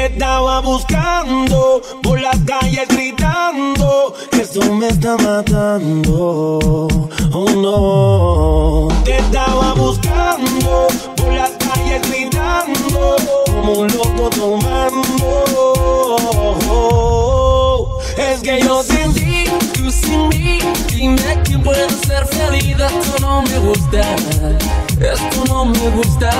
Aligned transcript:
Te 0.00 0.06
estaba 0.06 0.60
buscando 0.62 1.82
por 2.02 2.18
las 2.18 2.38
calles 2.46 2.88
gritando 2.88 4.14
que 4.30 4.40
esto 4.40 4.72
me 4.72 4.88
está 4.88 5.18
matando. 5.18 6.88
Oh 7.34 7.50
no. 7.50 8.88
Te 9.04 9.18
estaba 9.18 9.74
buscando 9.74 10.86
por 11.16 11.34
las 11.34 11.50
calles 11.50 12.00
gritando 12.10 13.16
como 13.44 13.72
un 13.72 13.88
loco 13.88 14.30
tomando. 14.30 15.10
Es 18.16 18.40
que 18.40 18.58
yo 18.62 18.82
sin 18.82 19.12
ti, 19.12 19.44
tú 19.74 19.90
sin 19.90 20.28
mí, 20.28 20.60
dime 20.88 21.42
quién 21.44 21.62
puede 21.62 21.90
ser 22.06 22.26
feliz. 22.26 22.74
Esto 22.80 23.18
no 23.20 23.42
me 23.42 23.58
gusta, 23.58 24.16
esto 25.00 25.44
no 25.48 25.64
me 25.64 25.88
gusta. 25.90 26.30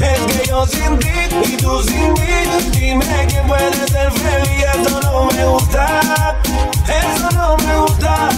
Es 0.00 0.20
que 0.32 0.48
yo 0.48 0.66
sin 0.66 0.98
ti 0.98 1.08
y 1.44 1.56
tú 1.56 1.82
sin 1.82 2.12
mí, 2.14 2.70
dime 2.72 3.26
quién 3.28 3.46
puede 3.46 3.72
ser 3.88 4.10
feliz. 4.12 4.64
Esto 4.74 5.00
no 5.00 5.26
me 5.26 5.44
gusta, 5.46 6.36
eso 6.86 7.30
no 7.32 7.56
me 7.56 7.80
gusta. 7.80 8.28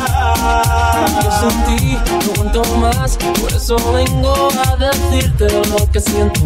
Yo 1.22 1.50
sin 1.50 1.64
ti 1.64 1.98
no 2.26 2.32
cuento 2.34 2.64
más, 2.76 3.16
por 3.40 3.52
eso 3.52 3.76
vengo 3.92 4.48
a 4.66 4.76
decirte 4.76 5.48
lo 5.68 5.90
que 5.90 6.00
siento. 6.00 6.40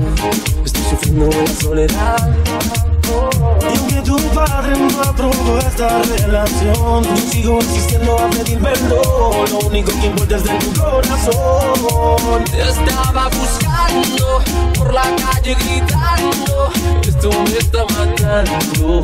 Estoy 0.64 0.82
sufriendo 0.90 1.26
en 1.26 1.60
soledad. 1.60 2.95
Y 3.06 3.76
aunque 3.78 4.02
tu 4.02 4.16
padre 4.34 4.76
no 4.76 5.02
aprobó 5.02 5.58
esta 5.58 6.02
relación, 6.02 7.04
yo 7.04 7.16
sigo 7.16 7.58
insistiendo 7.60 8.18
a 8.18 8.28
pedir 8.30 8.58
perdón. 8.58 9.50
Lo 9.52 9.58
único 9.66 9.92
que 10.00 10.06
importa 10.06 10.36
es 10.36 10.44
de 10.44 10.50
tu 10.58 10.80
corazón. 10.80 12.44
Te 12.44 12.62
estaba 12.62 13.28
buscando 13.28 14.42
por 14.76 14.92
la 14.92 15.02
calle 15.02 15.54
gritando. 15.54 16.70
Esto 17.02 17.30
me 17.30 17.58
está 17.58 17.84
matando. 17.94 19.00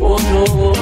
Oh 0.00 0.18
no. 0.18 0.72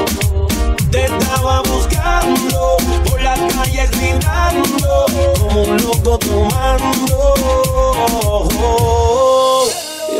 Te 0.90 1.04
estaba 1.04 1.60
buscando 1.62 2.76
por 3.08 3.20
las 3.20 3.38
calles 3.54 3.90
gritando 3.90 5.06
como 5.38 5.62
un 5.62 5.76
loco 5.82 6.18
tomando. 6.18 7.34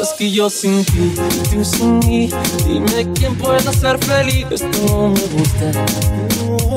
Y 0.04 0.06
es 0.06 0.12
que 0.12 0.30
yo 0.30 0.50
sin 0.50 0.84
ti, 0.84 1.14
tú 1.50 1.64
sin 1.64 1.98
mí, 2.00 2.28
dime 2.66 3.10
quién 3.14 3.34
puede 3.36 3.72
ser 3.72 3.98
feliz. 4.04 4.44
Esto 4.50 4.68
no 4.86 5.08
me 5.08 5.26
gusta, 5.32 5.70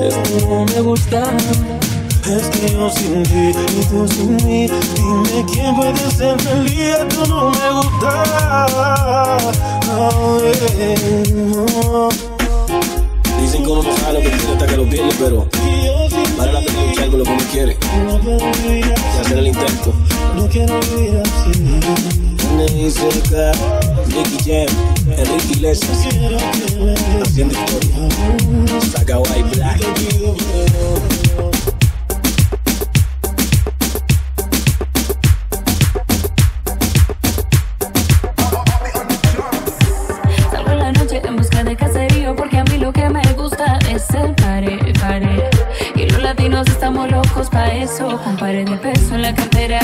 esto 0.01 0.47
no 0.47 0.65
me 0.65 0.79
gusta. 0.79 1.23
Es 2.25 2.47
que 2.47 2.71
yo 2.71 2.89
sin 2.89 3.23
ti 3.23 3.49
y 3.49 3.85
tú 3.87 4.07
sin 4.07 4.37
mí, 4.37 4.69
dime 4.95 5.45
quién 5.51 5.75
puede 5.75 6.11
ser 6.11 6.39
feliz. 6.39 6.79
Esto 6.79 7.25
no 7.27 7.51
me 7.51 7.69
gusta. 7.81 9.37
No, 9.87 10.39
eh, 10.45 11.23
no. 11.35 12.07
Dicen 13.41 13.63
que 13.63 13.69
uno 13.69 13.83
no 13.83 13.97
sabe 13.97 14.13
lo 14.13 14.21
que 14.21 14.29
tiene 14.29 14.53
hasta 14.53 14.67
que 14.67 14.77
lo 14.77 14.89
pierde, 14.89 15.13
pero 15.19 15.47
vale 16.37 16.53
la 16.53 16.61
pena 16.61 16.85
luchar 16.85 17.09
con 17.09 17.19
lo 17.19 17.25
que 17.25 17.31
uno 17.31 17.43
quiere 17.51 17.77
y 18.69 19.19
hacer 19.19 19.37
el 19.37 19.47
intento. 19.47 19.93
No 20.33 20.47
quiero 20.47 20.79
vivir 20.79 21.21
así. 21.25 22.36
Salgo 40.51 40.71
en 40.71 40.79
la 40.79 40.91
noche 40.91 41.21
en 41.23 41.35
busca 41.35 41.63
de 41.63 41.75
caserío 41.75 42.35
porque 42.35 42.57
a 42.57 42.63
mí 42.63 42.77
lo 42.77 42.93
que 42.93 43.09
me 43.09 43.21
gusta 43.33 43.79
es 43.89 44.09
el 44.11 44.36
eso, 47.65 48.19
con 48.23 48.37
pares 48.37 48.69
de 48.69 48.77
peso 48.77 49.15
en 49.15 49.23
la 49.23 49.33
cartera. 49.33 49.79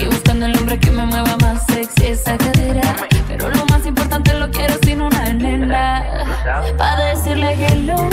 Y 0.00 0.04
buscando 0.06 0.46
el 0.46 0.56
hombre 0.58 0.78
que 0.78 0.90
me 0.90 1.04
mueva 1.06 1.36
más 1.38 1.64
sexy 1.66 2.06
esa 2.06 2.36
cadera. 2.36 2.96
Pero 3.26 3.50
lo 3.50 3.64
más 3.66 3.84
importante 3.86 4.34
lo 4.34 4.50
quiero 4.50 4.74
sin 4.82 5.00
una 5.00 5.32
nena. 5.32 6.04
Pa' 6.76 6.96
decirle 6.96 7.54
hello, 7.58 8.08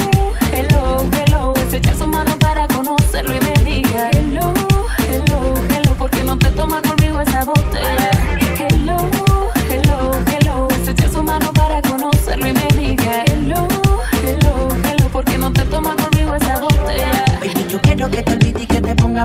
hello, 0.51 1.05
hello. 1.11 1.53
Estrechar 1.55 1.95
su 1.95 2.07
mano 2.07 2.37
para 2.39 2.67
conocerlo 2.67 3.35
y 3.35 3.42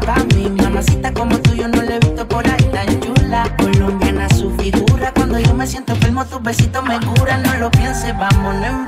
Mamacita 0.01 1.13
como 1.13 1.37
tú, 1.41 1.55
yo 1.55 1.67
no 1.67 1.83
le 1.83 1.97
he 1.97 1.99
visto 1.99 2.27
por 2.29 2.47
ahí 2.47 2.71
tan 2.73 3.01
chula. 3.01 3.45
Colombiana 3.59 4.29
su 4.29 4.51
figura. 4.57 5.13
Cuando 5.13 5.41
yo 5.41 5.53
me 5.55 5.67
siento 5.67 5.93
enfermo, 5.93 6.25
tus 6.25 6.41
besitos 6.41 6.85
me 6.85 7.01
curan. 7.01 7.43
No 7.43 7.55
lo 7.55 7.71
pienses, 7.71 8.17
vámonos 8.17 8.65
en 8.65 8.88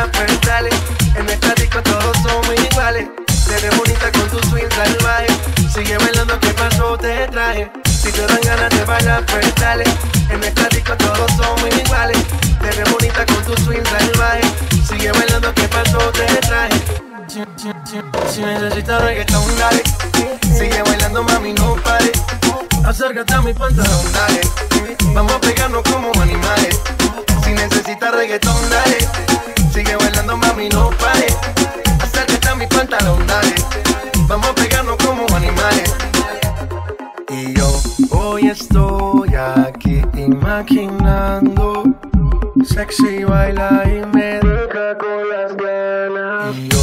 En 0.00 1.28
el 1.28 1.54
disco 1.56 1.82
todos 1.82 2.16
somos 2.18 2.54
iguales. 2.70 3.08
Te 3.26 3.76
bonita 3.76 4.12
con 4.12 4.30
tu 4.30 4.38
swing 4.48 4.68
salvaje. 4.70 5.26
Sigue 5.74 5.98
bailando, 5.98 6.38
¿qué 6.38 6.54
pasó? 6.54 6.96
Te 6.96 7.26
traje. 7.26 7.68
Si 7.84 8.12
te 8.12 8.24
dan 8.24 8.40
ganas 8.44 8.70
de 8.70 8.84
bailar, 8.84 9.26
pues 9.26 9.52
dale. 9.56 9.82
En 10.30 10.44
el 10.44 10.54
disco 10.70 10.96
todos 10.98 11.32
somos 11.32 11.76
iguales. 11.84 12.18
Te 12.60 12.66
ves 12.68 12.92
bonita 12.92 13.26
con 13.26 13.42
tu 13.44 13.60
swing 13.64 13.82
salvaje. 13.82 14.42
Sigue 14.88 15.10
bailando, 15.10 15.52
¿qué 15.52 15.66
pasó? 15.66 15.98
Te 16.12 16.26
traje. 16.46 16.80
Si 18.32 18.40
necesitas 18.40 19.02
reggaetón, 19.02 19.58
dale. 19.58 19.82
Sigue 20.42 20.80
bailando, 20.84 21.24
mami, 21.24 21.54
no 21.54 21.74
pare. 21.74 22.12
Acércate 22.86 23.34
a 23.34 23.42
mi 23.42 23.52
pantalón, 23.52 24.12
dale. 24.12 24.40
Vamos 25.12 25.32
a 25.32 25.40
pegarnos 25.40 25.82
como 25.82 26.12
animales. 26.22 26.80
Si 27.42 27.50
necesitas 27.50 28.14
reggaetón, 28.14 28.70
dale. 28.70 29.27
Mami, 30.58 30.68
no 30.70 30.90
pare. 30.98 31.28
Acércate 32.02 32.48
a 32.48 32.54
mi 32.56 32.66
pantalón, 32.66 33.24
dale. 33.28 33.54
Vamos 34.26 34.48
a 34.48 34.54
pegarnos 34.54 34.96
como 34.96 35.24
animales. 35.36 35.94
Y 37.30 37.54
yo 37.54 37.80
hoy 38.10 38.48
estoy 38.48 39.36
aquí 39.36 40.02
imaginando. 40.16 41.84
Sexy 42.64 43.22
baila 43.22 43.84
y 43.86 44.04
me 44.16 44.40
deja 44.40 44.98
con 44.98 45.28
las 45.30 45.56
ganas. 45.56 46.56
Y 46.56 46.68
yo 46.68 46.80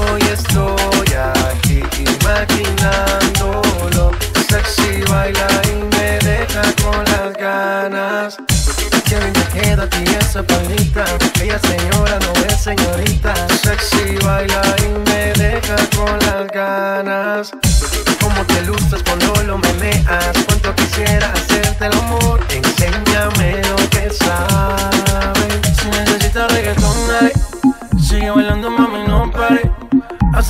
hoy 0.00 0.22
estoy 0.22 1.14
aquí 1.14 1.80
imaginándolo. 2.18 4.10
Sexy 4.48 5.02
baila 5.08 5.46
y 5.70 5.74
me 5.94 6.18
deja 6.26 6.62
con 6.82 7.04
las 7.04 7.32
ganas. 7.36 8.36
Qué 9.08 9.16
bien 9.16 9.32
te 9.32 9.44
queda 9.60 9.84
a 9.84 9.88
ti 9.88 10.04
esa 10.18 10.42
palita. 10.42 11.04
Ella 11.40 11.60
señora 11.60 12.18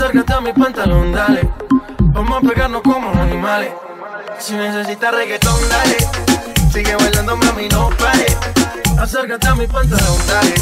Acércate 0.03 0.33
a 0.33 0.41
mi 0.41 0.53
pantalón, 0.53 1.13
dale. 1.13 1.49
Vamos 2.01 2.37
a 2.37 2.41
pegarnos 2.41 2.83
como 2.83 3.09
animales. 3.23 3.71
Si 4.37 4.53
necesitas 4.53 5.15
reggaetón, 5.15 5.55
dale. 5.69 5.97
Sigue 6.73 6.97
bailando, 6.97 7.37
mami, 7.37 7.69
no 7.69 7.89
pare. 7.91 8.27
Acércate 8.99 9.47
a 9.47 9.55
mi 9.55 9.65
pantalón, 9.69 10.19
dale. 10.27 10.55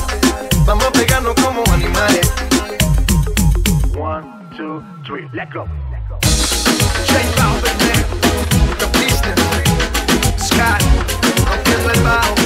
Vamos 0.67 0.85
a 0.85 0.93
pegarnos 0.93 1.35
como 1.43 1.65
animales. 1.73 2.31
One, 3.99 4.27
two, 4.59 4.83
three, 5.07 5.27
let 5.33 5.49
go. 5.55 5.65
J 7.09 7.19
Balvin, 7.39 7.81
The 8.79 8.87
Business, 8.93 9.41
Scott, 10.37 10.83
rompiendo 11.49 11.91
el 11.95 12.01
bajo. 12.03 12.40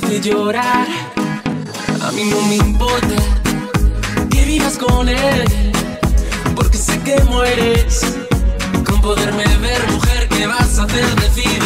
Te 0.00 0.20
llorar. 0.22 0.86
A 2.02 2.12
mí 2.12 2.24
no 2.24 2.40
me 2.48 2.56
importa 2.56 3.14
que 4.30 4.44
vivas 4.46 4.78
con 4.78 5.06
él, 5.06 5.44
porque 6.56 6.78
sé 6.78 6.98
que 7.00 7.22
mueres 7.24 8.16
con 8.86 9.02
poderme 9.02 9.44
ver, 9.58 9.86
mujer. 9.90 10.28
¿Qué 10.28 10.46
vas 10.46 10.78
a 10.78 10.84
hacer? 10.84 11.04
Decídete 11.16 11.61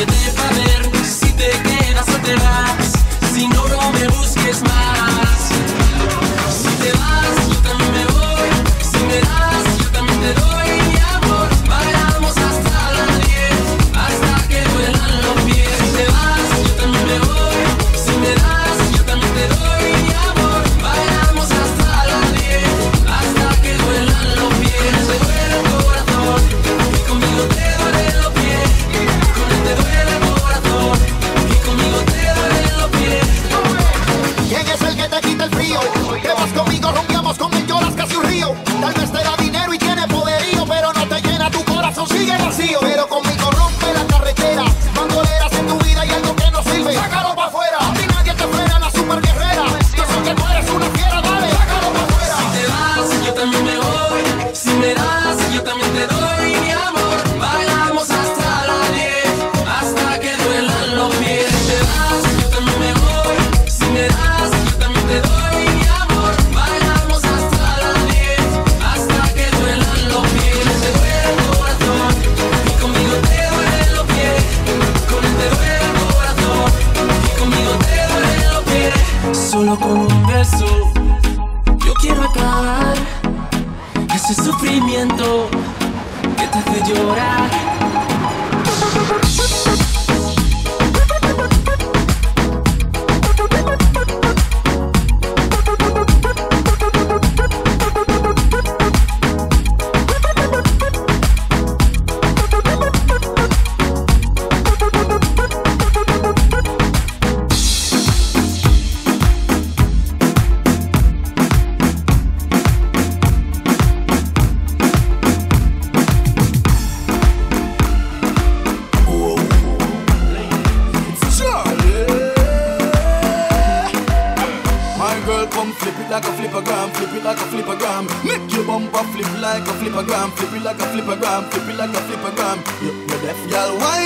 Girl, 133.57 133.79
why 133.79 134.06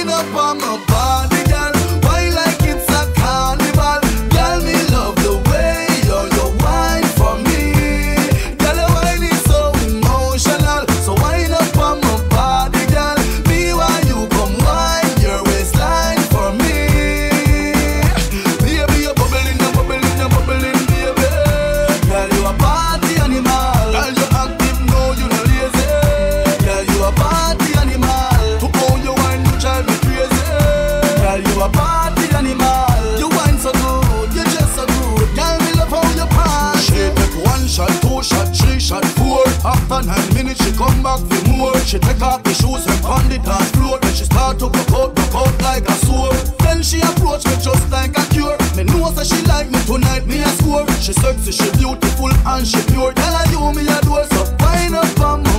use 42.71 42.87
me 42.87 42.95
on 43.09 43.29
the 43.29 43.39
dance 43.39 43.71
floor. 43.73 43.99
Then 44.01 44.15
she 44.15 44.25
start 44.25 44.59
to 44.61 44.69
go 44.71 44.83
out, 44.97 45.15
broke 45.15 45.35
out 45.35 45.55
like 45.63 45.89
a 45.89 45.97
sore. 46.07 46.33
Then 46.63 46.83
she 46.83 47.01
approach 47.01 47.45
me 47.47 47.57
just 47.59 47.91
like 47.91 48.17
a 48.17 48.25
cure. 48.31 48.57
Me 48.77 48.85
know 48.85 49.11
that 49.11 49.27
she 49.27 49.41
like 49.47 49.71
me 49.71 49.81
tonight, 49.85 50.27
me 50.27 50.41
a 50.41 50.49
score. 50.59 50.87
She 51.03 51.13
sexy, 51.13 51.53
she 51.53 51.71
beautiful 51.79 52.31
and 52.31 52.67
she 52.67 52.81
pure. 52.93 53.13
Tell 53.13 53.35
her 53.35 53.47
you 53.51 53.61
me 53.75 53.83
adore, 53.89 54.25
so 54.31 54.45
fine 54.59 54.95
up 54.95 55.21
on 55.21 55.50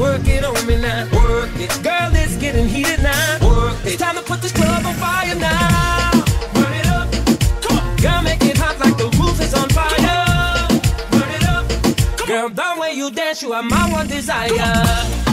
Work 0.00 0.26
it 0.28 0.42
on 0.46 0.66
me 0.66 0.80
now. 0.80 1.04
Work 1.12 1.50
it. 1.56 1.68
Girl, 1.82 2.10
it's 2.14 2.36
getting 2.38 2.66
heated 2.66 3.02
now. 3.02 3.38
Work 3.46 3.84
it. 3.84 3.98
Time 3.98 4.16
to 4.16 4.22
put 4.22 4.40
this 4.40 4.50
club 4.50 4.86
on 4.86 4.94
fire 4.94 5.34
now. 5.34 6.10
Burn 6.54 6.72
it 6.72 6.86
up. 6.86 7.12
Come 7.60 7.78
on. 7.78 7.96
Girl, 7.96 8.22
make 8.22 8.42
it 8.42 8.56
hot 8.56 8.80
like 8.80 8.96
the 8.96 9.10
roof 9.18 9.38
is 9.42 9.52
on 9.52 9.68
fire. 9.68 10.66
Burn 11.10 11.30
it 11.30 11.44
up. 11.44 11.68
Come 12.16 12.22
on. 12.22 12.26
Girl, 12.28 12.48
the 12.48 12.80
way 12.80 12.92
you 12.94 13.10
dance, 13.10 13.42
you 13.42 13.52
are 13.52 13.62
my 13.62 13.92
one 13.92 14.06
desire. 14.06 15.29